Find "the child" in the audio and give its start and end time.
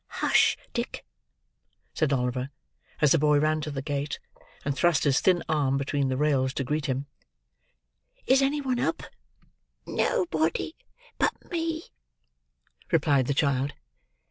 13.27-13.73